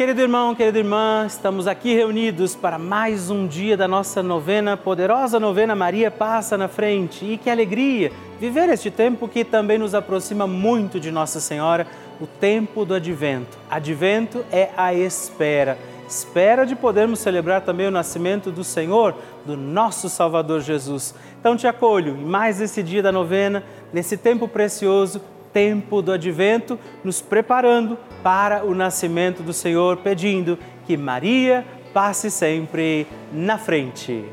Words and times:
Querido 0.00 0.22
irmão, 0.22 0.54
querida 0.54 0.78
irmã, 0.78 1.26
estamos 1.26 1.66
aqui 1.66 1.94
reunidos 1.94 2.56
para 2.56 2.78
mais 2.78 3.28
um 3.28 3.46
dia 3.46 3.76
da 3.76 3.86
nossa 3.86 4.22
novena, 4.22 4.74
poderosa 4.74 5.38
novena 5.38 5.74
Maria 5.76 6.10
Passa 6.10 6.56
na 6.56 6.68
Frente. 6.68 7.26
E 7.26 7.36
que 7.36 7.50
alegria 7.50 8.10
viver 8.40 8.70
este 8.70 8.90
tempo 8.90 9.28
que 9.28 9.44
também 9.44 9.76
nos 9.76 9.94
aproxima 9.94 10.46
muito 10.46 10.98
de 10.98 11.10
Nossa 11.10 11.38
Senhora, 11.38 11.86
o 12.18 12.26
tempo 12.26 12.86
do 12.86 12.94
advento. 12.94 13.58
Advento 13.68 14.42
é 14.50 14.70
a 14.74 14.94
espera 14.94 15.76
espera 16.08 16.64
de 16.64 16.74
podermos 16.74 17.20
celebrar 17.20 17.60
também 17.60 17.86
o 17.86 17.90
nascimento 17.90 18.50
do 18.50 18.64
Senhor, 18.64 19.14
do 19.44 19.56
nosso 19.56 20.08
Salvador 20.08 20.60
Jesus. 20.60 21.14
Então 21.38 21.56
te 21.56 21.66
acolho 21.66 22.16
em 22.16 22.24
mais 22.24 22.60
esse 22.60 22.82
dia 22.82 23.02
da 23.02 23.12
novena, 23.12 23.62
nesse 23.92 24.16
tempo 24.16 24.48
precioso 24.48 25.20
tempo 25.52 26.00
do 26.02 26.12
advento, 26.12 26.78
nos 27.02 27.20
preparando 27.20 27.98
para 28.22 28.64
o 28.64 28.74
nascimento 28.74 29.42
do 29.42 29.52
Senhor, 29.52 29.98
pedindo 29.98 30.58
que 30.86 30.96
Maria 30.96 31.64
passe 31.92 32.30
sempre 32.30 33.06
na 33.32 33.58
frente. 33.58 34.24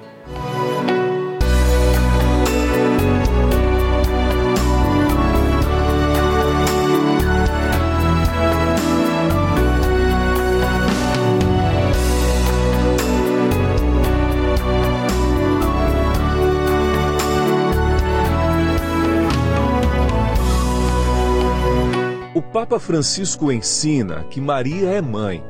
Papa 22.57 22.79
Francisco 22.79 23.51
ensina 23.51 24.23
que 24.31 24.41
Maria 24.41 24.89
é 24.89 24.99
mãe 24.99 25.43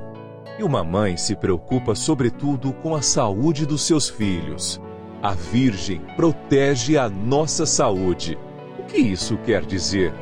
e 0.59 0.63
uma 0.63 0.84
mãe 0.84 1.16
se 1.16 1.38
preocupa 1.38 1.95
sobretudo 1.95 2.73
com 2.73 2.93
a 2.93 3.02
saúde 3.02 3.66
dos 3.66 3.83
seus 3.83 4.09
filhos. 4.09 4.81
A 5.23 5.31
Virgem 5.31 6.02
protege 6.17 6.97
a 6.97 7.08
nossa 7.08 7.66
saúde. 7.66 8.38
O 8.78 8.83
que 8.83 8.97
isso 8.97 9.38
quer 9.38 9.66
dizer? 9.66 10.13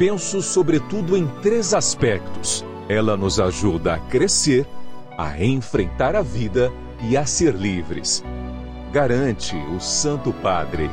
Penso 0.00 0.42
sobretudo 0.42 1.16
em 1.16 1.28
três 1.42 1.72
aspectos. 1.72 2.64
Ela 2.88 3.16
nos 3.16 3.38
ajuda 3.38 3.94
a 3.94 3.98
crescer, 4.00 4.66
a 5.16 5.40
enfrentar 5.40 6.16
a 6.16 6.22
vida 6.22 6.72
e 7.08 7.16
a 7.16 7.24
ser 7.24 7.54
livres. 7.54 8.24
Garante 8.92 9.54
o 9.56 9.78
Santo 9.78 10.32
Padre. 10.32 10.90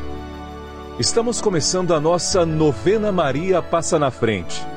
Estamos 1.00 1.42
começando 1.42 1.96
a 1.96 2.00
nossa 2.00 2.46
novena 2.46 3.12
Maria 3.12 3.64
Passa 3.64 3.98
na 3.98 4.12
Frente 4.12 4.77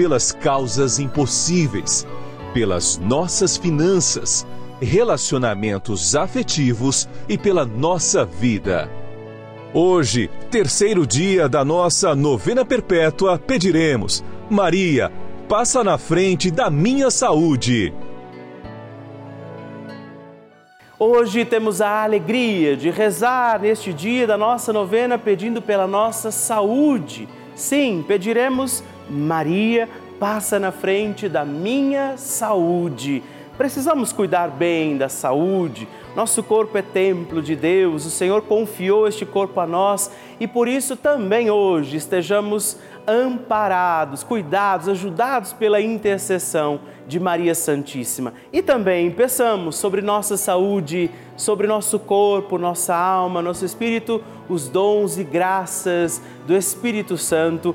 pelas 0.00 0.32
causas 0.32 0.98
impossíveis, 0.98 2.06
pelas 2.54 2.96
nossas 2.96 3.58
finanças, 3.58 4.46
relacionamentos 4.80 6.16
afetivos 6.16 7.06
e 7.28 7.36
pela 7.36 7.66
nossa 7.66 8.24
vida. 8.24 8.90
Hoje, 9.74 10.30
terceiro 10.50 11.06
dia 11.06 11.50
da 11.50 11.66
nossa 11.66 12.14
novena 12.14 12.64
perpétua, 12.64 13.38
pediremos: 13.38 14.24
Maria, 14.48 15.12
passa 15.46 15.84
na 15.84 15.98
frente 15.98 16.50
da 16.50 16.70
minha 16.70 17.10
saúde. 17.10 17.92
Hoje 20.98 21.44
temos 21.44 21.82
a 21.82 22.04
alegria 22.04 22.74
de 22.74 22.88
rezar 22.88 23.60
neste 23.60 23.92
dia 23.92 24.26
da 24.26 24.38
nossa 24.38 24.72
novena 24.72 25.18
pedindo 25.18 25.60
pela 25.60 25.86
nossa 25.86 26.30
saúde. 26.30 27.28
Sim, 27.54 28.02
pediremos 28.08 28.82
Maria 29.10 29.88
passa 30.18 30.58
na 30.58 30.70
frente 30.70 31.28
da 31.28 31.44
minha 31.44 32.16
saúde. 32.16 33.22
Precisamos 33.60 34.10
cuidar 34.10 34.48
bem 34.48 34.96
da 34.96 35.10
saúde. 35.10 35.86
Nosso 36.16 36.42
corpo 36.42 36.78
é 36.78 36.82
templo 36.82 37.42
de 37.42 37.54
Deus, 37.54 38.06
o 38.06 38.10
Senhor 38.10 38.42
confiou 38.42 39.06
este 39.06 39.26
corpo 39.26 39.60
a 39.60 39.66
nós 39.66 40.10
e 40.40 40.46
por 40.46 40.66
isso 40.66 40.96
também 40.96 41.50
hoje 41.50 41.98
estejamos 41.98 42.78
amparados, 43.06 44.24
cuidados, 44.24 44.88
ajudados 44.88 45.52
pela 45.52 45.80
intercessão 45.80 46.80
de 47.06 47.20
Maria 47.20 47.54
Santíssima. 47.54 48.32
E 48.52 48.62
também 48.62 49.10
peçamos 49.10 49.76
sobre 49.76 50.00
nossa 50.00 50.36
saúde, 50.36 51.10
sobre 51.36 51.66
nosso 51.66 51.98
corpo, 51.98 52.56
nossa 52.56 52.94
alma, 52.94 53.42
nosso 53.42 53.64
espírito, 53.64 54.22
os 54.48 54.68
dons 54.68 55.18
e 55.18 55.24
graças 55.24 56.22
do 56.46 56.56
Espírito 56.56 57.18
Santo 57.18 57.74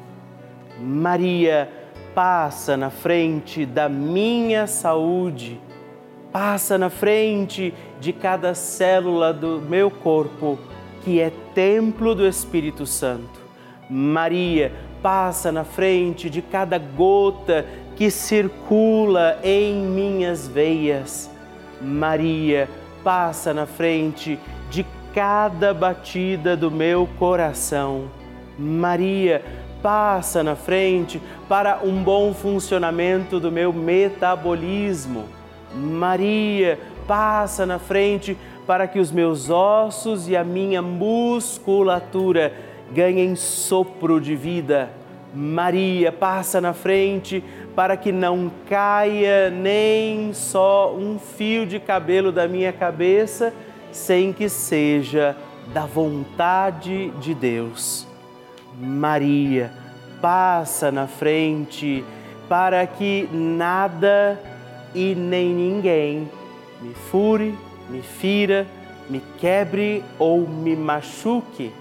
Maria, 0.81 1.69
passa 2.15 2.75
na 2.75 2.89
frente 2.89 3.65
da 3.65 3.87
minha 3.87 4.65
saúde, 4.65 5.61
passa 6.31 6.77
na 6.77 6.89
frente 6.89 7.73
de 7.99 8.11
cada 8.11 8.55
célula 8.55 9.31
do 9.31 9.61
meu 9.61 9.91
corpo, 9.91 10.57
que 11.03 11.21
é 11.21 11.31
templo 11.53 12.15
do 12.15 12.27
Espírito 12.27 12.85
Santo. 12.85 13.39
Maria, 13.89 14.71
passa 15.01 15.51
na 15.51 15.63
frente 15.63 16.29
de 16.29 16.41
cada 16.41 16.77
gota 16.77 17.65
que 17.95 18.09
circula 18.09 19.39
em 19.43 19.75
minhas 19.75 20.47
veias. 20.47 21.29
Maria, 21.79 22.67
passa 23.03 23.53
na 23.53 23.65
frente 23.65 24.39
de 24.69 24.85
cada 25.13 25.73
batida 25.73 26.55
do 26.55 26.71
meu 26.71 27.07
coração. 27.19 28.20
Maria, 28.61 29.43
passa 29.81 30.43
na 30.43 30.55
frente 30.55 31.19
para 31.49 31.79
um 31.83 32.03
bom 32.03 32.33
funcionamento 32.33 33.39
do 33.39 33.51
meu 33.51 33.73
metabolismo. 33.73 35.25
Maria, 35.73 36.79
passa 37.07 37.65
na 37.65 37.79
frente 37.79 38.37
para 38.67 38.87
que 38.87 38.99
os 38.99 39.11
meus 39.11 39.49
ossos 39.49 40.29
e 40.29 40.37
a 40.37 40.43
minha 40.43 40.81
musculatura 40.81 42.53
ganhem 42.93 43.35
sopro 43.35 44.21
de 44.21 44.35
vida. 44.35 44.89
Maria, 45.33 46.11
passa 46.11 46.59
na 46.59 46.73
frente 46.73 47.43
para 47.75 47.95
que 47.95 48.11
não 48.11 48.51
caia 48.69 49.49
nem 49.49 50.33
só 50.33 50.93
um 50.93 51.17
fio 51.17 51.65
de 51.65 51.79
cabelo 51.79 52.31
da 52.31 52.47
minha 52.47 52.73
cabeça 52.73 53.53
sem 53.91 54.31
que 54.33 54.49
seja 54.49 55.35
da 55.73 55.85
vontade 55.85 57.09
de 57.19 57.33
Deus. 57.33 58.10
Maria, 58.81 59.71
passa 60.19 60.91
na 60.91 61.07
frente 61.07 62.03
para 62.49 62.85
que 62.85 63.29
nada 63.31 64.39
e 64.93 65.15
nem 65.15 65.53
ninguém 65.53 66.29
me 66.81 66.93
fure, 66.93 67.55
me 67.89 68.01
fira, 68.01 68.67
me 69.09 69.21
quebre 69.37 70.03
ou 70.17 70.47
me 70.47 70.75
machuque. 70.75 71.71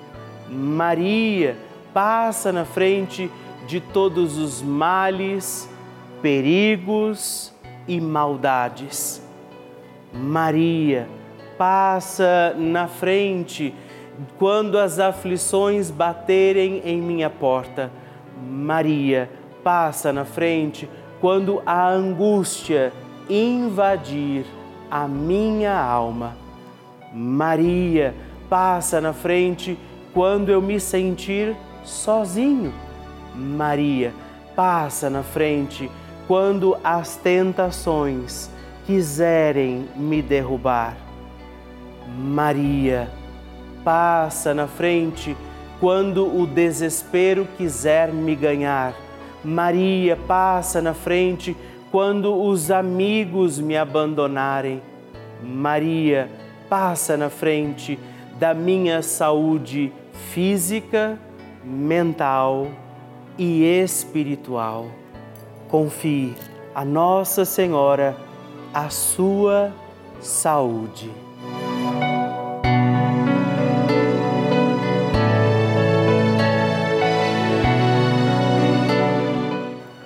Maria 0.48 1.56
passa 1.92 2.52
na 2.52 2.64
frente 2.64 3.30
de 3.66 3.80
todos 3.80 4.36
os 4.36 4.60
males, 4.60 5.68
perigos 6.20 7.52
e 7.88 8.00
maldades. 8.00 9.22
Maria 10.12 11.08
passa 11.56 12.54
na 12.56 12.88
frente 12.88 13.74
quando 14.38 14.78
as 14.78 14.98
aflições 14.98 15.90
baterem 15.90 16.82
em 16.84 17.00
minha 17.00 17.30
porta. 17.30 17.90
Maria 18.42 19.30
passa 19.62 20.12
na 20.12 20.24
frente 20.24 20.88
quando 21.20 21.62
a 21.66 21.88
angústia 21.88 22.92
invadir 23.28 24.44
a 24.90 25.06
minha 25.06 25.78
alma. 25.78 26.36
Maria 27.12 28.14
passa 28.48 29.00
na 29.00 29.12
frente 29.12 29.78
quando 30.12 30.48
eu 30.48 30.60
me 30.60 30.80
sentir 30.80 31.56
sozinho. 31.84 32.72
Maria 33.34 34.12
passa 34.56 35.08
na 35.08 35.22
frente 35.22 35.90
quando 36.26 36.76
as 36.82 37.16
tentações 37.16 38.50
quiserem 38.86 39.88
me 39.96 40.20
derrubar. 40.22 40.96
Maria 42.18 43.08
passa 43.84 44.54
na 44.54 44.66
frente 44.66 45.36
quando 45.78 46.26
o 46.26 46.46
desespero 46.46 47.48
quiser 47.56 48.12
me 48.12 48.36
ganhar. 48.36 48.94
Maria 49.44 50.16
passa 50.16 50.82
na 50.82 50.92
frente 50.92 51.56
quando 51.90 52.42
os 52.42 52.70
amigos 52.70 53.58
me 53.58 53.76
abandonarem. 53.76 54.82
Maria 55.42 56.30
passa 56.68 57.16
na 57.16 57.30
frente 57.30 57.98
da 58.38 58.54
minha 58.54 59.02
saúde 59.02 59.92
física, 60.32 61.18
mental 61.64 62.68
e 63.38 63.64
espiritual. 63.64 64.86
Confie 65.68 66.34
a 66.74 66.84
Nossa 66.84 67.44
Senhora 67.44 68.16
a 68.72 68.88
sua 68.90 69.72
saúde. 70.20 71.10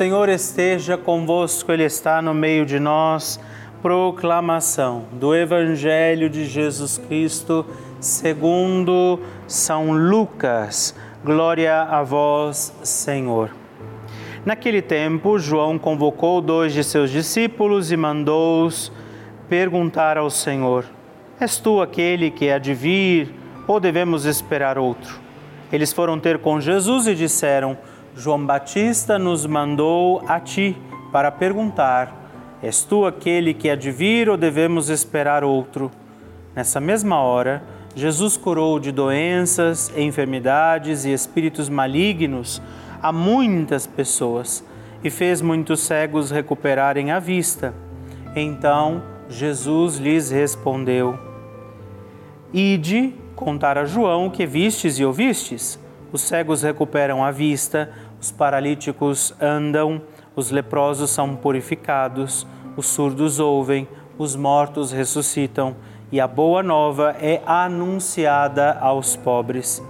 Senhor 0.00 0.30
esteja 0.30 0.96
convosco, 0.96 1.70
Ele 1.70 1.84
está 1.84 2.22
no 2.22 2.32
meio 2.32 2.64
de 2.64 2.80
nós. 2.80 3.38
Proclamação 3.82 5.04
do 5.12 5.34
Evangelho 5.34 6.30
de 6.30 6.46
Jesus 6.46 6.96
Cristo 6.96 7.66
segundo 8.00 9.20
São 9.46 9.92
Lucas. 9.92 10.94
Glória 11.22 11.82
a 11.82 12.02
vós, 12.02 12.72
Senhor. 12.82 13.50
Naquele 14.42 14.80
tempo, 14.80 15.38
João 15.38 15.78
convocou 15.78 16.40
dois 16.40 16.72
de 16.72 16.82
seus 16.82 17.10
discípulos 17.10 17.92
e 17.92 17.96
mandou-os 17.98 18.90
perguntar 19.50 20.16
ao 20.16 20.30
Senhor: 20.30 20.86
És 21.38 21.58
tu 21.58 21.78
aquele 21.78 22.30
que 22.30 22.50
há 22.50 22.56
de 22.56 22.72
vir 22.72 23.34
ou 23.68 23.78
devemos 23.78 24.24
esperar 24.24 24.78
outro? 24.78 25.20
Eles 25.70 25.92
foram 25.92 26.18
ter 26.18 26.38
com 26.38 26.58
Jesus 26.58 27.06
e 27.06 27.14
disseram: 27.14 27.76
João 28.16 28.44
Batista 28.44 29.18
nos 29.18 29.46
mandou 29.46 30.22
a 30.26 30.40
ti 30.40 30.76
para 31.12 31.30
perguntar: 31.30 32.12
És 32.62 32.82
tu 32.82 33.06
aquele 33.06 33.54
que 33.54 33.70
há 33.70 33.76
de 33.76 33.90
vir 33.90 34.28
ou 34.28 34.36
devemos 34.36 34.88
esperar 34.90 35.44
outro? 35.44 35.90
Nessa 36.54 36.80
mesma 36.80 37.20
hora, 37.20 37.62
Jesus 37.94 38.36
curou 38.36 38.78
de 38.80 38.90
doenças, 38.92 39.92
enfermidades 39.96 41.04
e 41.04 41.12
espíritos 41.12 41.68
malignos 41.68 42.60
a 43.00 43.12
muitas 43.12 43.86
pessoas 43.86 44.64
e 45.02 45.08
fez 45.08 45.40
muitos 45.40 45.80
cegos 45.80 46.30
recuperarem 46.30 47.12
a 47.12 47.18
vista. 47.18 47.72
Então 48.34 49.02
Jesus 49.28 49.96
lhes 49.98 50.30
respondeu: 50.30 51.16
Ide 52.52 53.14
contar 53.36 53.78
a 53.78 53.84
João 53.84 54.26
o 54.26 54.30
que 54.30 54.44
vistes 54.44 54.98
e 54.98 55.04
ouvistes 55.04 55.79
os 56.12 56.22
cegos 56.22 56.62
recuperam 56.62 57.24
a 57.24 57.30
vista, 57.30 57.90
os 58.20 58.30
paralíticos 58.30 59.34
andam, 59.40 60.02
os 60.34 60.50
leprosos 60.50 61.10
são 61.10 61.36
purificados, 61.36 62.46
os 62.76 62.86
surdos 62.86 63.38
ouvem, 63.38 63.86
os 64.18 64.36
mortos 64.36 64.92
ressuscitam 64.92 65.74
e 66.12 66.20
a 66.20 66.26
boa 66.26 66.62
nova 66.62 67.16
é 67.20 67.40
anunciada 67.46 68.76
aos 68.80 69.16
pobres. 69.16 69.82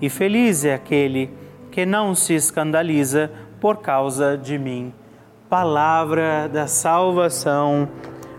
E 0.00 0.08
feliz 0.08 0.64
é 0.64 0.74
aquele 0.74 1.30
que 1.70 1.86
não 1.86 2.14
se 2.14 2.34
escandaliza 2.34 3.30
por 3.60 3.78
causa 3.78 4.36
de 4.36 4.58
mim. 4.58 4.92
Palavra 5.48 6.48
da 6.48 6.66
salvação, 6.66 7.88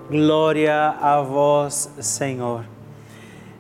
glória 0.09 0.95
a 1.01 1.21
vós, 1.21 1.91
Senhor. 1.99 2.78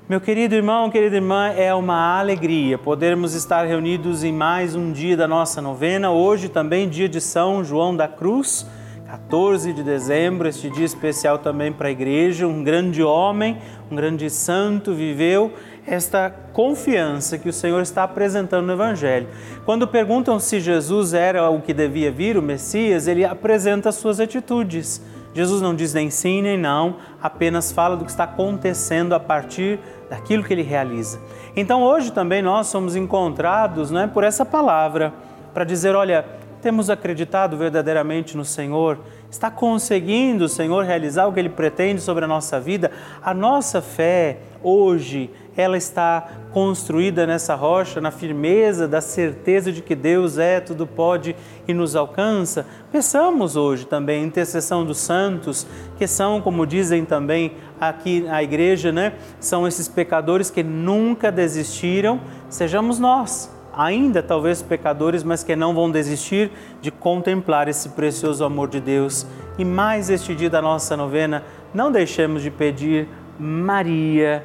Meu 0.09 0.19
querido 0.19 0.55
irmão, 0.55 0.89
querida 0.89 1.17
irmã, 1.17 1.49
é 1.49 1.71
uma 1.71 2.17
alegria 2.17 2.79
podermos 2.79 3.35
estar 3.35 3.67
reunidos 3.67 4.23
em 4.23 4.33
mais 4.33 4.73
um 4.73 4.91
dia 4.91 5.15
da 5.15 5.27
nossa 5.27 5.61
novena. 5.61 6.09
Hoje 6.09 6.49
também 6.49 6.89
dia 6.89 7.07
de 7.07 7.21
São 7.21 7.63
João 7.63 7.95
da 7.95 8.07
Cruz, 8.07 8.65
14 9.05 9.71
de 9.71 9.83
dezembro, 9.83 10.47
este 10.47 10.67
dia 10.67 10.83
especial 10.83 11.37
também 11.37 11.71
para 11.71 11.89
a 11.89 11.91
igreja. 11.91 12.47
Um 12.47 12.63
grande 12.63 13.03
homem, 13.03 13.59
um 13.91 13.95
grande 13.95 14.31
santo 14.31 14.95
viveu 14.95 15.53
esta 15.85 16.31
confiança 16.53 17.37
que 17.37 17.47
o 17.47 17.53
Senhor 17.53 17.83
está 17.83 18.01
apresentando 18.01 18.65
no 18.65 18.73
Evangelho. 18.73 19.27
Quando 19.63 19.87
perguntam 19.87 20.39
se 20.39 20.59
Jesus 20.59 21.13
era 21.13 21.47
o 21.51 21.61
que 21.61 21.71
devia 21.71 22.11
vir, 22.11 22.35
o 22.35 22.41
Messias, 22.41 23.07
ele 23.07 23.23
apresenta 23.23 23.89
as 23.89 23.95
suas 23.95 24.19
atitudes. 24.19 25.03
Jesus 25.39 25.61
não 25.61 25.73
diz 25.73 25.93
nem 25.93 26.09
sim 26.09 26.41
nem 26.41 26.57
não, 26.57 26.97
apenas 27.23 27.71
fala 27.71 27.95
do 27.95 28.03
que 28.03 28.11
está 28.11 28.25
acontecendo 28.25 29.15
a 29.15 29.19
partir 29.21 29.79
daquilo 30.09 30.43
que 30.43 30.51
ele 30.51 30.63
realiza. 30.63 31.17
Então 31.55 31.81
hoje 31.81 32.11
também 32.11 32.41
nós 32.41 32.67
somos 32.67 32.93
encontrados 32.93 33.89
não 33.89 34.01
é, 34.01 34.07
por 34.07 34.25
essa 34.25 34.43
palavra 34.43 35.13
para 35.53 35.63
dizer: 35.63 35.95
olha, 35.95 36.25
temos 36.59 36.89
acreditado 36.89 37.57
verdadeiramente 37.57 38.35
no 38.37 38.45
Senhor? 38.45 38.99
Está 39.31 39.49
conseguindo 39.49 40.45
o 40.45 40.49
Senhor 40.49 40.83
realizar 40.83 41.27
o 41.27 41.33
que 41.33 41.39
Ele 41.39 41.49
pretende 41.49 42.01
sobre 42.01 42.25
a 42.25 42.27
nossa 42.27 42.59
vida? 42.59 42.91
A 43.21 43.33
nossa 43.33 43.81
fé 43.81 44.37
hoje, 44.63 45.29
ela 45.55 45.77
está 45.77 46.27
construída 46.51 47.25
nessa 47.25 47.55
rocha, 47.55 48.01
na 48.01 48.11
firmeza 48.11 48.87
da 48.87 49.01
certeza 49.01 49.71
de 49.71 49.81
que 49.81 49.95
Deus 49.95 50.37
é, 50.37 50.59
tudo 50.59 50.85
pode 50.85 51.35
e 51.67 51.73
nos 51.73 51.95
alcança. 51.95 52.65
Peçamos 52.91 53.55
hoje 53.55 53.85
também 53.85 54.23
a 54.23 54.27
intercessão 54.27 54.85
dos 54.85 54.97
santos, 54.97 55.65
que 55.97 56.07
são, 56.07 56.41
como 56.41 56.65
dizem 56.65 57.05
também 57.05 57.53
aqui 57.79 58.27
a 58.29 58.43
igreja, 58.43 58.91
né? 58.91 59.13
São 59.39 59.67
esses 59.67 59.87
pecadores 59.87 60.49
que 60.49 60.63
nunca 60.63 61.31
desistiram, 61.31 62.19
sejamos 62.49 62.99
nós 62.99 63.58
ainda 63.79 64.21
talvez 64.21 64.61
pecadores, 64.61 65.23
mas 65.23 65.41
que 65.41 65.55
não 65.55 65.73
vão 65.73 65.89
desistir 65.89 66.51
de 66.81 66.91
contemplar 66.91 67.69
esse 67.69 67.89
precioso 67.89 68.43
amor 68.43 68.67
de 68.67 68.81
Deus. 68.81 69.25
E 69.57 69.63
mais 69.63 70.09
este 70.09 70.35
dia 70.35 70.49
da 70.49 70.61
nossa 70.61 70.97
novena, 70.97 71.43
não 71.73 71.89
deixemos 71.89 72.43
de 72.43 72.51
pedir, 72.51 73.07
Maria, 73.39 74.43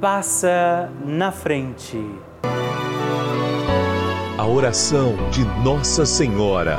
passa 0.00 0.88
na 1.04 1.32
frente. 1.32 2.00
A 4.38 4.46
oração 4.46 5.16
de 5.32 5.44
Nossa 5.64 6.06
Senhora. 6.06 6.78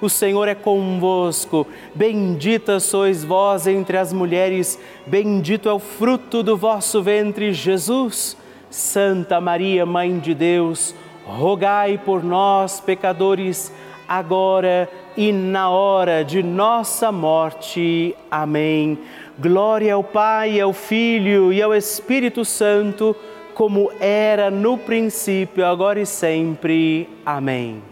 o 0.00 0.08
Senhor 0.08 0.48
é 0.48 0.54
convosco. 0.54 1.66
Bendita 1.94 2.80
sois 2.80 3.24
vós 3.24 3.66
entre 3.66 3.96
as 3.96 4.12
mulheres, 4.12 4.78
bendito 5.06 5.68
é 5.68 5.72
o 5.72 5.78
fruto 5.78 6.42
do 6.42 6.56
vosso 6.56 7.02
ventre, 7.02 7.52
Jesus. 7.52 8.36
Santa 8.70 9.40
Maria, 9.40 9.86
Mãe 9.86 10.18
de 10.18 10.34
Deus, 10.34 10.94
rogai 11.24 11.98
por 11.98 12.22
nós, 12.22 12.80
pecadores, 12.80 13.72
agora 14.06 14.88
e 15.16 15.32
na 15.32 15.70
hora 15.70 16.22
de 16.22 16.42
nossa 16.42 17.10
morte. 17.10 18.14
Amém. 18.30 18.98
Glória 19.38 19.94
ao 19.94 20.04
Pai, 20.04 20.60
ao 20.60 20.72
Filho 20.72 21.52
e 21.52 21.62
ao 21.62 21.74
Espírito 21.74 22.44
Santo, 22.44 23.16
como 23.54 23.90
era 24.00 24.50
no 24.50 24.76
princípio, 24.76 25.64
agora 25.64 26.00
e 26.00 26.06
sempre. 26.06 27.08
Amém. 27.24 27.87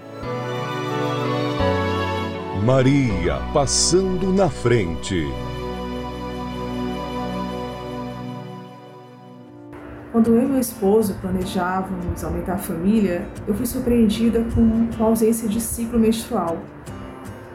Maria 2.66 3.36
passando 3.54 4.32
na 4.32 4.50
frente. 4.50 5.24
Quando 10.10 10.34
eu 10.34 10.42
e 10.42 10.46
meu 10.46 10.58
esposo 10.58 11.14
planejávamos 11.20 12.24
aumentar 12.24 12.54
a 12.54 12.58
família, 12.58 13.24
eu 13.46 13.54
fui 13.54 13.66
surpreendida 13.66 14.44
com 14.52 14.88
a 15.00 15.06
ausência 15.06 15.48
de 15.48 15.60
ciclo 15.60 15.96
menstrual. 15.96 16.58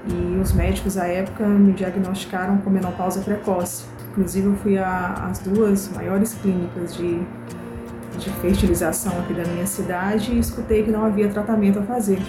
E 0.08 0.40
os 0.40 0.54
médicos 0.54 0.98
à 0.98 1.08
época 1.08 1.46
me 1.46 1.74
diagnosticaram 1.74 2.60
com 2.60 2.70
menopausa 2.70 3.20
precoce. 3.20 3.84
Inclusive, 4.12 4.48
eu 4.48 4.56
fui 4.56 4.78
às 4.78 5.40
duas 5.40 5.92
maiores 5.94 6.36
clínicas 6.36 6.96
de, 6.96 7.20
de 8.18 8.30
fertilização 8.40 9.12
aqui 9.20 9.34
da 9.34 9.44
minha 9.44 9.68
cidade 9.68 10.32
e 10.32 10.40
escutei 10.40 10.84
que 10.84 10.90
não 10.90 11.04
havia 11.04 11.28
tratamento 11.28 11.80
a 11.80 11.82
fazer. 11.82 12.20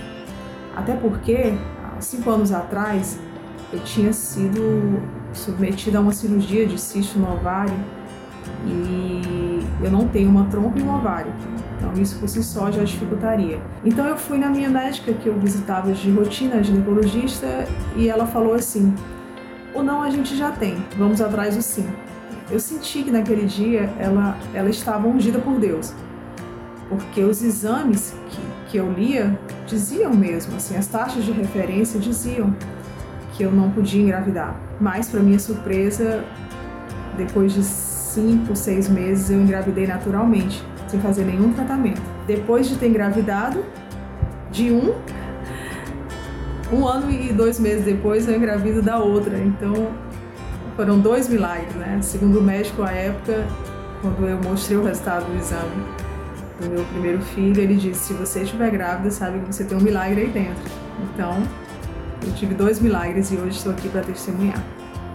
Até 0.75 0.97
porque 0.97 1.55
cinco 2.03 2.31
anos 2.31 2.53
atrás, 2.53 3.19
eu 3.73 3.81
tinha 3.81 4.13
sido 4.13 5.01
submetida 5.33 5.99
a 5.99 6.01
uma 6.01 6.13
cirurgia 6.13 6.67
de 6.67 6.79
cisto 6.79 7.19
no 7.19 7.33
ovário 7.33 7.75
e 8.67 9.67
eu 9.83 9.91
não 9.91 10.07
tenho 10.09 10.31
uma 10.31 10.45
trompa 10.47 10.79
e 10.79 10.83
um 10.83 10.95
ovário. 10.95 11.33
Então 11.79 11.93
isso 12.01 12.19
por 12.19 12.29
si 12.29 12.43
só 12.43 12.71
já 12.71 12.85
dificultaria. 12.85 13.61
Então 13.85 14.07
eu 14.07 14.17
fui 14.17 14.39
na 14.39 14.49
minha 14.49 14.69
médica 14.69 15.13
que 15.13 15.29
eu 15.29 15.39
visitava 15.39 15.93
de 15.93 16.11
rotina, 16.11 16.63
ginecologista, 16.63 17.67
e 17.97 18.09
ela 18.09 18.27
falou 18.27 18.55
assim: 18.55 18.95
"O 19.75 19.83
não 19.83 20.03
a 20.03 20.11
gente 20.11 20.37
já 20.37 20.51
tem, 20.53 20.77
vamos 20.99 21.21
atrás 21.21 21.57
do 21.57 21.63
sim". 21.63 21.89
Eu 22.51 22.61
senti 22.61 23.03
que 23.03 23.11
naquele 23.11 23.47
dia 23.47 23.93
ela 23.99 24.37
ela 24.55 24.69
estava 24.71 25.09
ungida 25.09 25.39
por 25.39 25.59
Deus. 25.59 25.93
porque 26.89 27.23
os 27.23 27.43
exames 27.43 28.15
que, 28.29 28.41
que 28.73 28.79
eu 28.79 28.91
lia 28.91 29.39
diziam 29.67 30.15
mesmo, 30.15 30.57
assim, 30.57 30.75
as 30.79 30.87
taxas 30.87 31.25
de 31.25 31.31
referência 31.31 32.01
diziam 32.01 32.57
que 33.35 33.43
eu 33.43 33.53
não 33.53 33.71
podia 33.71 34.01
engravidar. 34.01 34.57
Mas, 34.81 35.11
para 35.11 35.21
minha 35.21 35.39
surpresa, 35.39 36.25
depois 37.19 37.53
de 37.53 37.63
cinco, 37.63 38.57
seis 38.57 38.89
meses, 38.89 39.29
eu 39.29 39.43
engravidei 39.43 39.87
naturalmente, 39.87 40.65
sem 40.89 40.99
fazer 41.01 41.25
nenhum 41.25 41.53
tratamento. 41.53 42.01
Depois 42.27 42.67
de 42.67 42.77
ter 42.77 42.89
engravidado, 42.89 43.63
de 44.51 44.73
um, 44.73 44.95
um 46.73 46.89
ano 46.89 47.11
e 47.11 47.31
dois 47.31 47.61
meses 47.61 47.85
depois, 47.85 48.27
eu 48.27 48.35
engravido 48.35 48.81
da 48.81 48.99
outra. 48.99 49.37
Então, 49.37 49.89
foram 50.77 50.99
dois 50.99 51.29
milagres, 51.29 51.75
né? 51.75 51.99
Segundo 52.01 52.39
o 52.39 52.43
médico 52.43 52.83
à 52.83 52.91
época, 52.91 53.47
quando 54.01 54.27
eu 54.27 54.41
mostrei 54.43 54.79
o 54.79 54.83
resultado 54.83 55.27
do 55.27 55.37
exame 55.37 56.02
do 56.61 56.69
meu 56.69 56.85
primeiro 56.85 57.21
filho, 57.21 57.61
ele 57.61 57.77
disse: 57.77 58.09
se 58.09 58.13
você 58.15 58.43
estiver 58.43 58.71
grávida, 58.71 59.11
sabe 59.11 59.41
que 59.41 59.53
você 59.53 59.65
tem 59.65 59.77
um 59.77 59.81
milagre 59.81 60.23
aí 60.23 60.29
dentro. 60.29 60.63
Então, 61.03 61.43
eu 62.25 62.33
tive 62.35 62.55
dois 62.55 62.81
milagres 62.81 63.31
e 63.33 63.37
hoje 63.37 63.57
estou 63.57 63.73
aqui 63.73 63.89
para 63.89 64.03
testemunhar. 64.03 64.63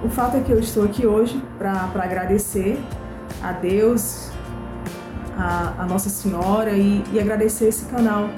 O 0.03 0.09
fato 0.09 0.37
é 0.37 0.41
que 0.41 0.51
eu 0.51 0.59
estou 0.59 0.83
aqui 0.83 1.05
hoje 1.05 1.41
para 1.57 1.89
agradecer 1.95 2.79
a 3.41 3.51
Deus, 3.51 4.29
a, 5.37 5.73
a 5.79 5.85
Nossa 5.85 6.09
Senhora 6.09 6.71
e, 6.71 7.03
e 7.11 7.19
agradecer 7.19 7.67
esse 7.67 7.85
canal, 7.85 8.29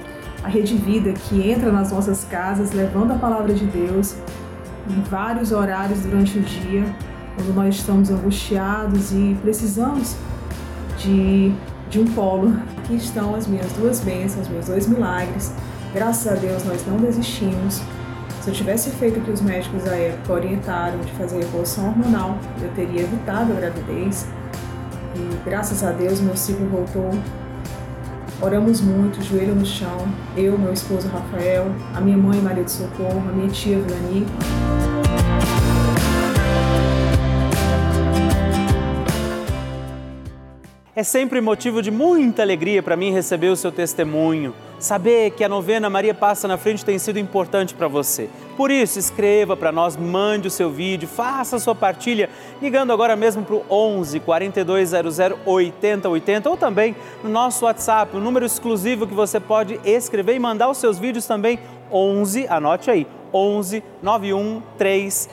a 0.43 0.47
Rede 0.47 0.75
Vida, 0.75 1.11
que 1.13 1.49
entra 1.49 1.71
nas 1.71 1.91
nossas 1.91 2.23
casas 2.25 2.71
levando 2.71 3.11
a 3.11 3.15
palavra 3.15 3.53
de 3.53 3.65
Deus 3.65 4.15
em 4.89 5.01
vários 5.03 5.51
horários 5.51 5.99
durante 6.01 6.39
o 6.39 6.41
dia 6.41 6.83
quando 7.39 7.55
nós 7.55 7.75
estamos 7.75 8.09
angustiados 8.09 9.11
e 9.13 9.37
precisamos 9.41 10.15
de, 10.97 11.53
de 11.89 12.00
um 12.00 12.05
polo. 12.05 12.53
Aqui 12.77 12.96
estão 12.96 13.36
as 13.36 13.48
minhas 13.48 13.72
duas 13.74 14.00
bênçãos, 14.00 14.48
meus 14.48 14.67
dois 14.67 14.88
milagres. 14.88 15.51
Graças 15.93 16.31
a 16.31 16.36
Deus 16.36 16.63
nós 16.63 16.86
não 16.86 16.98
desistimos. 16.98 17.81
Se 18.41 18.50
eu 18.50 18.53
tivesse 18.53 18.91
feito 18.91 19.19
o 19.19 19.24
que 19.24 19.31
os 19.31 19.41
médicos 19.41 19.84
da 19.84 19.96
época 19.96 20.34
orientaram 20.34 21.00
de 21.00 21.12
fazer 21.13 21.39
revolução 21.39 21.88
hormonal, 21.88 22.38
eu 22.62 22.69
teria 22.69 23.01
evitado 23.01 23.51
a 23.51 23.55
gravidez. 23.55 24.27
E 25.15 25.50
graças 25.50 25.84
a 25.84 25.91
Deus 25.91 26.22
meu 26.22 26.38
ciclo 26.38 26.67
voltou. 26.67 27.12
Oramos 28.41 28.79
muito, 28.79 29.22
joelho 29.22 29.53
no 29.53 29.65
chão, 29.65 30.08
eu, 30.38 30.58
meu 30.58 30.72
esposo 30.72 31.10
Rafael, 31.10 31.65
a 31.93 32.00
minha 32.00 32.17
mãe 32.17 32.39
Maria 32.39 32.63
de 32.63 32.72
Socorro, 32.72 33.22
a 33.27 33.34
minha 33.34 33.50
tia 33.50 33.77
Vilani. 33.79 34.25
É 40.99 41.03
sempre 41.03 41.39
motivo 41.39 41.81
de 41.81 41.89
muita 41.89 42.41
alegria 42.41 42.83
para 42.83 42.97
mim 42.97 43.09
receber 43.13 43.47
o 43.47 43.55
seu 43.55 43.71
testemunho, 43.71 44.53
saber 44.77 45.31
que 45.31 45.45
a 45.45 45.47
novena 45.47 45.89
Maria 45.89 46.13
Passa 46.13 46.45
na 46.45 46.57
Frente 46.57 46.83
tem 46.83 46.99
sido 46.99 47.17
importante 47.17 47.73
para 47.73 47.87
você. 47.87 48.29
Por 48.57 48.69
isso, 48.69 48.99
escreva 48.99 49.55
para 49.55 49.71
nós, 49.71 49.95
mande 49.95 50.49
o 50.49 50.51
seu 50.51 50.69
vídeo, 50.69 51.07
faça 51.07 51.55
a 51.55 51.59
sua 51.59 51.73
partilha, 51.73 52.29
ligando 52.61 52.91
agora 52.91 53.15
mesmo 53.15 53.45
para 53.45 53.55
o 53.55 53.63
11 53.69 54.19
4200 54.19 55.19
8080 55.45 56.49
ou 56.49 56.57
também 56.57 56.93
no 57.23 57.29
nosso 57.29 57.63
WhatsApp, 57.63 58.17
o 58.17 58.19
número 58.19 58.45
exclusivo 58.45 59.07
que 59.07 59.13
você 59.13 59.39
pode 59.39 59.79
escrever 59.85 60.35
e 60.35 60.39
mandar 60.39 60.69
os 60.69 60.79
seus 60.79 60.99
vídeos 60.99 61.25
também, 61.25 61.59
11, 61.89 62.45
anote 62.49 62.91
aí, 62.91 63.07
11 63.33 63.81
91 64.03 64.61
300 64.77 65.29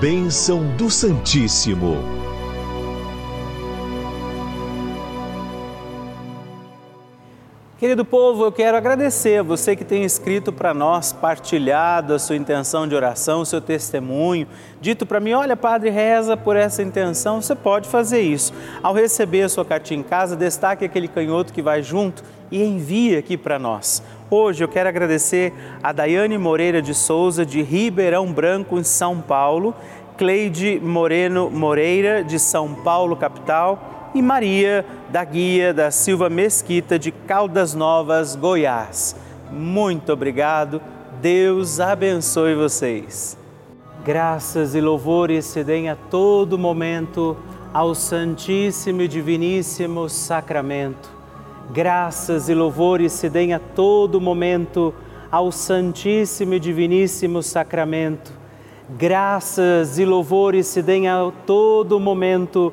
Bênção 0.00 0.64
do 0.76 0.90
Santíssimo. 0.90 2.19
Querido 7.80 8.04
povo, 8.04 8.44
eu 8.44 8.52
quero 8.52 8.76
agradecer 8.76 9.42
você 9.42 9.74
que 9.74 9.86
tem 9.86 10.04
escrito 10.04 10.52
para 10.52 10.74
nós, 10.74 11.14
partilhado 11.14 12.12
a 12.12 12.18
sua 12.18 12.36
intenção 12.36 12.86
de 12.86 12.94
oração, 12.94 13.40
o 13.40 13.46
seu 13.46 13.58
testemunho, 13.58 14.46
dito 14.82 15.06
para 15.06 15.18
mim: 15.18 15.32
olha, 15.32 15.56
Padre, 15.56 15.88
reza 15.88 16.36
por 16.36 16.56
essa 16.56 16.82
intenção. 16.82 17.40
Você 17.40 17.54
pode 17.54 17.88
fazer 17.88 18.20
isso. 18.20 18.52
Ao 18.82 18.92
receber 18.92 19.44
a 19.44 19.48
sua 19.48 19.64
cartinha 19.64 19.98
em 19.98 20.02
casa, 20.02 20.36
destaque 20.36 20.84
aquele 20.84 21.08
canhoto 21.08 21.54
que 21.54 21.62
vai 21.62 21.82
junto 21.82 22.22
e 22.50 22.62
envie 22.62 23.16
aqui 23.16 23.38
para 23.38 23.58
nós. 23.58 24.02
Hoje 24.30 24.62
eu 24.62 24.68
quero 24.68 24.90
agradecer 24.90 25.54
a 25.82 25.90
Daiane 25.90 26.36
Moreira 26.36 26.82
de 26.82 26.92
Souza, 26.92 27.46
de 27.46 27.62
Ribeirão 27.62 28.30
Branco, 28.30 28.78
em 28.78 28.84
São 28.84 29.22
Paulo, 29.22 29.74
Cleide 30.18 30.78
Moreno 30.78 31.50
Moreira, 31.50 32.22
de 32.22 32.38
São 32.38 32.74
Paulo, 32.74 33.16
capital 33.16 33.89
e 34.14 34.20
Maria 34.20 34.84
da 35.10 35.24
Guia 35.24 35.72
da 35.72 35.90
Silva 35.90 36.28
Mesquita 36.28 36.98
de 36.98 37.12
Caldas 37.12 37.74
Novas, 37.74 38.34
Goiás. 38.34 39.14
Muito 39.50 40.12
obrigado. 40.12 40.80
Deus 41.20 41.80
abençoe 41.80 42.54
vocês. 42.54 43.36
Graças 44.04 44.74
e 44.74 44.80
louvores 44.80 45.44
se 45.44 45.62
deem 45.62 45.90
a 45.90 45.96
todo 45.96 46.58
momento 46.58 47.36
ao 47.72 47.94
Santíssimo 47.94 49.02
e 49.02 49.08
Diviníssimo 49.08 50.08
Sacramento. 50.08 51.10
Graças 51.72 52.48
e 52.48 52.54
louvores 52.54 53.12
se 53.12 53.28
deem 53.28 53.54
a 53.54 53.58
todo 53.58 54.20
momento 54.20 54.92
ao 55.30 55.52
Santíssimo 55.52 56.54
e 56.54 56.60
Diviníssimo 56.60 57.42
Sacramento. 57.42 58.32
Graças 58.98 59.98
e 59.98 60.04
louvores 60.04 60.66
se 60.66 60.82
deem 60.82 61.08
a 61.08 61.30
todo 61.46 62.00
momento 62.00 62.72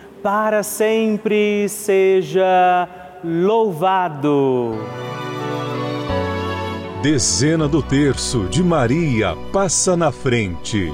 para 0.21 0.61
sempre 0.61 1.67
seja 1.67 2.87
louvado. 3.23 4.75
Dezena 7.01 7.67
do 7.67 7.81
terço 7.81 8.45
de 8.47 8.61
Maria 8.61 9.35
passa 9.51 9.97
na 9.97 10.11
frente. 10.11 10.93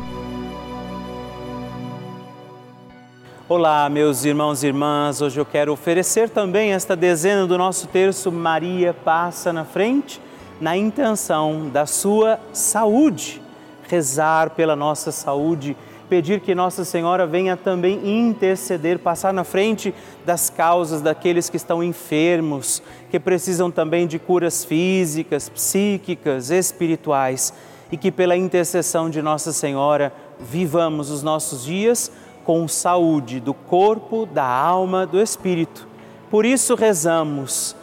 Olá, 3.49 3.89
meus 3.89 4.23
irmãos 4.23 4.63
e 4.63 4.67
irmãs. 4.67 5.21
Hoje 5.21 5.37
eu 5.39 5.45
quero 5.45 5.73
oferecer 5.73 6.29
também 6.29 6.71
esta 6.71 6.95
dezena 6.95 7.45
do 7.45 7.57
nosso 7.57 7.87
terço 7.87 8.31
Maria 8.31 8.93
passa 8.93 9.51
na 9.51 9.65
frente, 9.65 10.21
na 10.61 10.77
intenção 10.77 11.69
da 11.69 11.85
sua 11.85 12.39
saúde, 12.53 13.41
rezar 13.89 14.51
pela 14.51 14.75
nossa 14.75 15.11
saúde 15.11 15.75
pedir 16.09 16.39
que 16.39 16.55
Nossa 16.55 16.85
Senhora 16.85 17.27
venha 17.27 17.57
também 17.57 17.99
interceder, 18.27 18.99
passar 18.99 19.33
na 19.33 19.43
frente 19.43 19.93
das 20.25 20.49
causas 20.49 21.01
daqueles 21.01 21.49
que 21.49 21.57
estão 21.57 21.83
enfermos, 21.83 22.81
que 23.09 23.19
precisam 23.19 23.69
também 23.69 24.07
de 24.07 24.17
curas 24.17 24.63
físicas, 24.63 25.49
psíquicas, 25.49 26.49
espirituais 26.49 27.53
e 27.91 27.97
que 27.97 28.11
pela 28.11 28.35
intercessão 28.35 29.09
de 29.09 29.21
Nossa 29.21 29.51
Senhora 29.51 30.13
vivamos 30.39 31.09
os 31.09 31.23
nossos 31.23 31.65
dias 31.65 32.11
com 32.43 32.67
saúde 32.67 33.39
do 33.39 33.53
corpo, 33.53 34.25
da 34.25 34.45
alma, 34.45 35.05
do 35.05 35.21
espírito. 35.21 35.87
Por 36.29 36.45
isso 36.45 36.75
rezamos, 36.75 37.75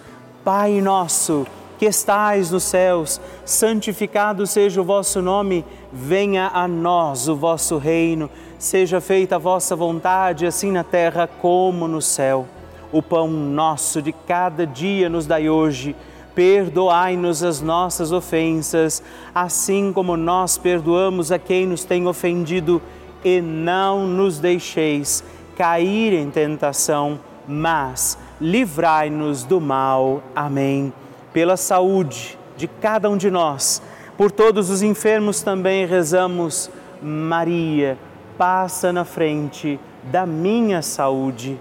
Pai 0.42 0.80
nosso, 0.80 1.46
que 1.78 1.86
estais 1.86 2.50
nos 2.50 2.64
céus, 2.64 3.20
santificado 3.44 4.46
seja 4.46 4.80
o 4.80 4.84
vosso 4.84 5.20
nome, 5.20 5.64
venha 5.94 6.50
a 6.52 6.66
nós 6.66 7.28
o 7.28 7.36
vosso 7.36 7.78
reino, 7.78 8.28
seja 8.58 9.00
feita 9.00 9.36
a 9.36 9.38
vossa 9.38 9.76
vontade, 9.76 10.44
assim 10.44 10.72
na 10.72 10.82
terra 10.82 11.26
como 11.26 11.86
no 11.86 12.02
céu. 12.02 12.46
O 12.92 13.00
pão 13.00 13.28
nosso 13.28 14.02
de 14.02 14.12
cada 14.12 14.66
dia 14.66 15.08
nos 15.08 15.26
dai 15.26 15.48
hoje. 15.48 15.94
Perdoai-nos 16.34 17.44
as 17.44 17.60
nossas 17.60 18.10
ofensas, 18.10 19.00
assim 19.32 19.92
como 19.92 20.16
nós 20.16 20.58
perdoamos 20.58 21.30
a 21.30 21.38
quem 21.38 21.66
nos 21.66 21.84
tem 21.84 22.08
ofendido, 22.08 22.82
e 23.24 23.40
não 23.40 24.06
nos 24.06 24.40
deixeis 24.40 25.22
cair 25.56 26.12
em 26.12 26.28
tentação, 26.28 27.20
mas 27.46 28.18
livrai-nos 28.40 29.44
do 29.44 29.60
mal. 29.60 30.22
Amém 30.34 30.92
pela 31.34 31.56
saúde 31.56 32.38
de 32.56 32.68
cada 32.68 33.10
um 33.10 33.16
de 33.16 33.28
nós. 33.28 33.82
Por 34.16 34.30
todos 34.30 34.70
os 34.70 34.80
enfermos 34.80 35.42
também 35.42 35.86
rezamos, 35.86 36.70
Maria, 37.02 37.98
passa 38.38 38.92
na 38.92 39.04
frente 39.04 39.80
da 40.04 40.24
minha 40.24 40.82
saúde. 40.82 41.60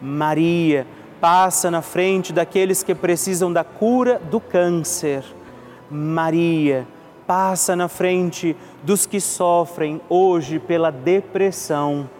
Maria, 0.00 0.84
passa 1.20 1.70
na 1.70 1.80
frente 1.80 2.32
daqueles 2.32 2.82
que 2.82 2.92
precisam 2.92 3.52
da 3.52 3.62
cura 3.62 4.20
do 4.30 4.40
câncer. 4.40 5.22
Maria, 5.88 6.88
passa 7.24 7.76
na 7.76 7.86
frente 7.86 8.56
dos 8.82 9.06
que 9.06 9.20
sofrem 9.20 10.00
hoje 10.08 10.58
pela 10.58 10.90
depressão. 10.90 12.10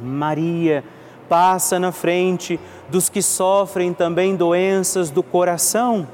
Maria, 0.00 0.82
passa 1.28 1.78
na 1.78 1.92
frente 1.92 2.58
dos 2.88 3.08
que 3.08 3.22
sofrem 3.22 3.94
também 3.94 4.34
doenças 4.34 5.08
do 5.08 5.22
coração. 5.22 6.08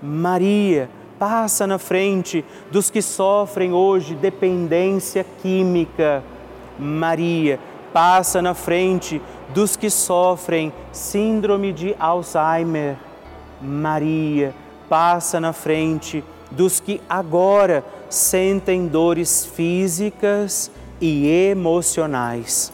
Maria 0.00 0.88
passa 1.22 1.68
na 1.68 1.78
frente 1.78 2.44
dos 2.72 2.90
que 2.90 3.00
sofrem 3.00 3.72
hoje 3.72 4.16
dependência 4.16 5.24
química. 5.40 6.20
Maria 6.76 7.60
passa 7.92 8.42
na 8.42 8.54
frente 8.54 9.22
dos 9.54 9.76
que 9.76 9.88
sofrem 9.88 10.72
síndrome 10.90 11.72
de 11.72 11.94
Alzheimer. 11.96 12.96
Maria 13.60 14.52
passa 14.88 15.38
na 15.38 15.52
frente 15.52 16.24
dos 16.50 16.80
que 16.80 17.00
agora 17.08 17.84
sentem 18.10 18.88
dores 18.88 19.46
físicas 19.46 20.72
e 21.00 21.28
emocionais. 21.52 22.72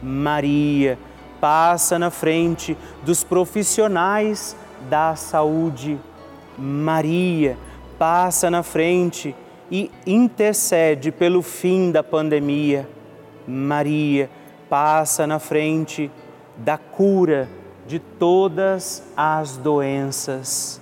Maria 0.00 0.96
passa 1.40 1.98
na 1.98 2.10
frente 2.12 2.78
dos 3.02 3.24
profissionais 3.24 4.54
da 4.88 5.16
saúde 5.16 5.98
Maria 6.56 7.56
passa 8.00 8.50
na 8.50 8.62
frente 8.62 9.36
e 9.70 9.90
intercede 10.06 11.12
pelo 11.12 11.42
fim 11.42 11.90
da 11.90 12.02
pandemia. 12.02 12.88
Maria 13.46 14.30
passa 14.70 15.26
na 15.26 15.38
frente 15.38 16.10
da 16.56 16.78
cura 16.78 17.46
de 17.86 17.98
todas 17.98 19.02
as 19.14 19.58
doenças. 19.58 20.80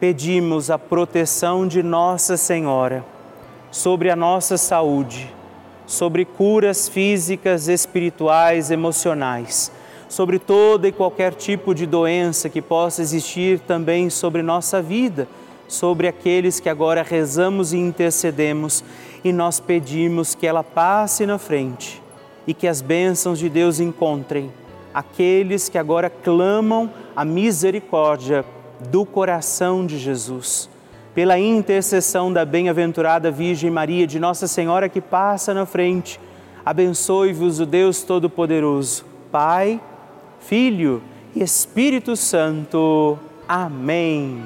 Pedimos 0.00 0.72
a 0.72 0.78
proteção 0.78 1.68
de 1.68 1.84
Nossa 1.84 2.36
Senhora 2.36 3.04
sobre 3.70 4.10
a 4.10 4.16
nossa 4.16 4.58
saúde, 4.58 5.32
sobre 5.86 6.24
curas 6.24 6.88
físicas, 6.88 7.68
espirituais, 7.68 8.72
emocionais 8.72 9.70
sobre 10.08 10.40
toda 10.40 10.88
e 10.88 10.92
qualquer 10.92 11.32
tipo 11.34 11.72
de 11.72 11.86
doença 11.86 12.48
que 12.48 12.60
possa 12.60 13.00
existir 13.00 13.60
também 13.60 14.10
sobre 14.10 14.42
nossa 14.42 14.82
vida, 14.82 15.28
sobre 15.70 16.08
aqueles 16.08 16.58
que 16.58 16.68
agora 16.68 17.00
rezamos 17.00 17.72
e 17.72 17.78
intercedemos 17.78 18.82
e 19.22 19.32
nós 19.32 19.60
pedimos 19.60 20.34
que 20.34 20.44
ela 20.44 20.64
passe 20.64 21.24
na 21.24 21.38
frente 21.38 22.02
e 22.44 22.52
que 22.52 22.66
as 22.66 22.80
bênçãos 22.80 23.38
de 23.38 23.48
Deus 23.48 23.78
encontrem 23.78 24.52
aqueles 24.92 25.68
que 25.68 25.78
agora 25.78 26.10
clamam 26.10 26.90
a 27.14 27.24
misericórdia 27.24 28.44
do 28.90 29.04
coração 29.04 29.86
de 29.86 29.96
Jesus. 29.96 30.68
Pela 31.14 31.38
intercessão 31.38 32.32
da 32.32 32.44
bem-aventurada 32.44 33.30
Virgem 33.30 33.70
Maria, 33.70 34.08
de 34.08 34.18
Nossa 34.18 34.48
Senhora 34.48 34.88
que 34.88 35.00
passa 35.00 35.54
na 35.54 35.66
frente, 35.66 36.18
abençoe-vos 36.66 37.60
o 37.60 37.66
Deus 37.66 38.02
Todo-Poderoso, 38.02 39.04
Pai, 39.30 39.80
Filho 40.40 41.00
e 41.32 41.44
Espírito 41.44 42.16
Santo. 42.16 43.16
Amém. 43.46 44.42